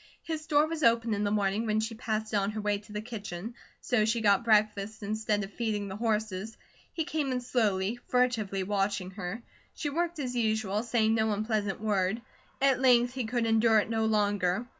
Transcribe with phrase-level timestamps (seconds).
[0.23, 2.91] His door was open in the morning when she passed it on her way to
[2.91, 6.57] the kitchen, so she got breakfast instead of feeding the horses.
[6.91, 9.43] He came in slowly, furtively watching her.
[9.75, 12.23] She worked as usual, saying no unpleasant word.
[12.59, 14.65] At length he could endure it no longer.